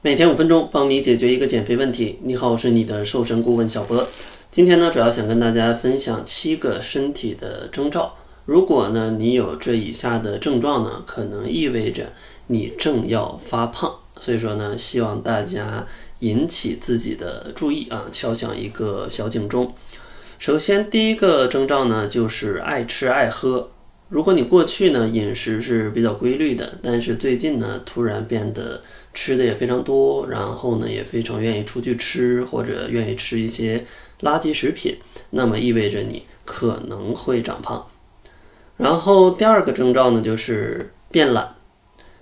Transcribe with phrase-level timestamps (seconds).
[0.00, 2.20] 每天五分钟，帮你解决一个减肥问题。
[2.22, 4.06] 你好，我是你的瘦身顾问小博。
[4.48, 8.14] 今天呢，主要想跟大家分享七个身体的征兆。
[8.44, 12.12] 如果呢你有这以下的症状呢，可能意味着
[12.46, 13.92] 你正要发胖。
[14.20, 15.84] 所以说呢，希望大家
[16.20, 19.74] 引起自己的注意啊，敲响一个小警钟。
[20.38, 23.70] 首先，第一个征兆呢，就是爱吃爱喝。
[24.08, 28.80] 如果你过去呢饮食是比较规律的，但是最近呢突然变得
[29.20, 33.84] 吃的也非常多，然后呢也非常愿意出去吃或者愿意吃一些
[34.20, 34.96] 垃圾食品，
[35.30, 37.84] 那么意味着你可能会长胖。
[38.76, 41.56] 然后第二个征兆呢就是变懒，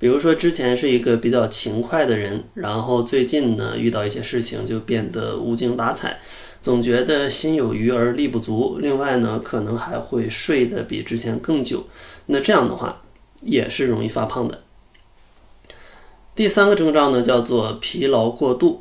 [0.00, 6.18] 比如说之前是一个比较勤快的人，然后最近呢遇到一些事情就变得无精打采。
[6.60, 11.86] 总觉得心有余而力不足，另外呢，可能还会睡得比之前更久，
[12.26, 13.00] 那这样的话
[13.42, 14.60] 也是容易发胖的。
[16.40, 18.80] 第三个征兆呢，叫做疲劳过度，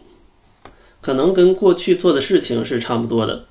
[1.01, 3.47] 可能跟过去做的事情是差不多的，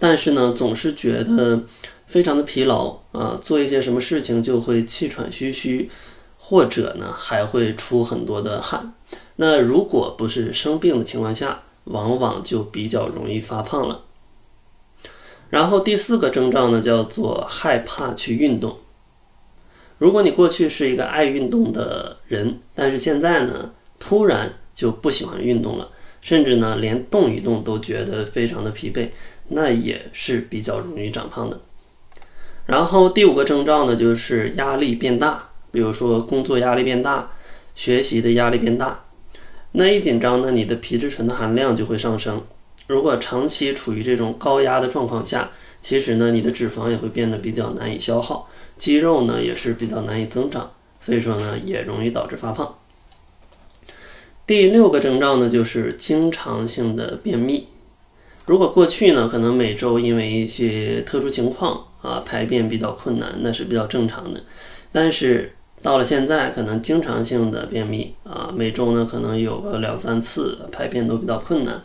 [0.00, 1.60] 但是呢，总是觉得
[2.04, 5.88] 非常的疲劳啊，做一些什么事情就会气喘吁吁，
[6.36, 8.92] 或者呢，还会出很多的汗。
[9.36, 14.00] 那如果不是生病的情况下，往往就比较容易发胖了。
[15.50, 18.78] 然后第四个征兆呢，叫做害怕去运动。
[20.04, 25.88] 如果你过去是一个爱运动的人，但是现在呢，突然就不喜欢运动了，
[26.20, 29.08] 甚至呢，连动一动都觉得非常的疲惫，
[29.48, 31.58] 那也是比较容易长胖的。
[32.66, 35.38] 然后第五个征兆呢，就是压力变大，
[35.72, 37.30] 比如说工作压力变大，
[37.74, 39.06] 学习的压力变大。
[39.72, 42.42] 那一紧张呢，你的皮质醇的含量就会上升。
[42.86, 48.46] 如果长期处于这种高压的状况下，其实呢，你的脂肪也会变得比较难以消耗，
[48.84, 52.74] 肌肉呢也是比较难以增长，所以说呢，也容易导致发胖。
[54.46, 57.66] 第六个征兆呢，就是经常性的便秘。
[58.44, 64.42] 如果过去呢，可能每周因为一些特殊情况啊，排便比较困难，那是比较正常的，
[64.92, 65.52] 但是。
[65.82, 71.82] 到了现在，可能经常性的便秘啊，每周呢可能有个两三次，排便都比较困难，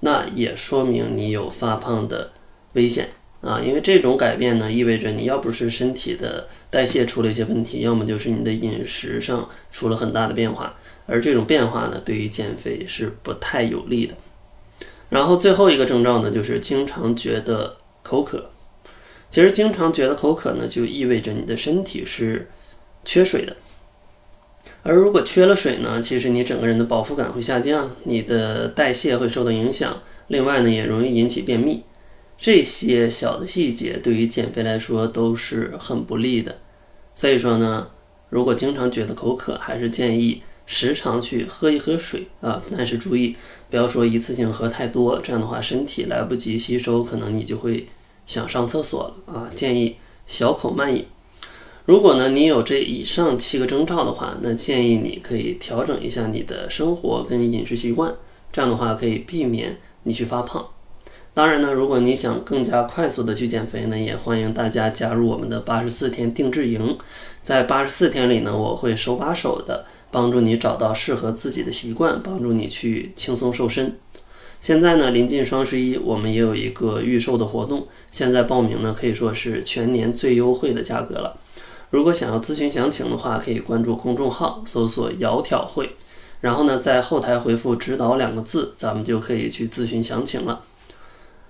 [0.00, 2.32] 那也说明你有发胖的
[2.72, 3.10] 危险
[3.40, 3.60] 啊。
[3.60, 10.76] 因为这种改变呢，意味着你要不是身体的代谢出了一些问题，要么就是你的饮食上出了很大的变化，
[11.06, 14.14] 而这种变化呢，对于减肥是不太有利的。
[15.10, 18.50] 然后最后一个征兆呢，就是经常觉得口渴。
[19.30, 22.48] 其实经常觉得口渴呢，就意味着你的身体是。
[23.04, 23.56] 缺水的，
[24.82, 31.84] 而如果缺了水呢，其实你整个人的饱腹感会下降，你的代谢会受到影响，另外呢也容易引起便秘。
[32.40, 36.56] 这些小的细节对于减肥来说都是很不利的。
[37.16, 37.88] 所以说呢，
[38.30, 43.34] 如果经常觉得口渴，还是建议时常去喝一喝水啊，但是注意
[43.68, 47.86] 不要说一次性喝太多，这样的话身体来不及吸收，可能你就会
[48.24, 49.50] 想上厕所了啊。
[49.54, 49.96] 建议
[50.28, 51.04] 小口慢饮。
[51.86, 58.14] 如果呢，你有这以上七个征兆的话，那建议你可以调整一下你的生活跟饮食习惯，
[58.52, 60.68] 这样的话可以避免你去发胖。
[61.34, 66.98] 当然呢，如果你想更加快速的去减肥呢，也欢迎大家加入我们的八十四天定制营。
[67.44, 73.96] 在八十四天里呢，我会手把手的帮助你找到适合自己的习惯，帮助你去轻松瘦身。
[74.60, 81.36] 现在呢，临近双十一，我们也有一个预售的活动，现在报名呢可以说是全年最优惠的价格了。
[81.90, 85.96] 如果想要咨询详情的话，可以关注公众号，搜索“窈窕会”，
[86.42, 90.62] 然后呢，在后台回复“指导”两个字，咱们就可以去咨询详情了。